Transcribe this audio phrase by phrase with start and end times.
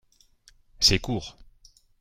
[0.79, 1.37] C’est court